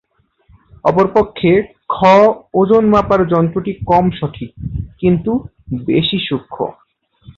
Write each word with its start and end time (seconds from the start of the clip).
অপরপক্ষে 0.85 1.51
"খ" 1.89 1.97
ওজন 2.59 2.83
মাপার 2.93 3.21
যন্ত্রটি 3.33 3.71
কম 3.89 4.05
সঠিক, 4.19 4.49
কিন্তু 5.01 5.31
বেশি 5.87 6.17
সূক্ষ্ম। 6.27 6.59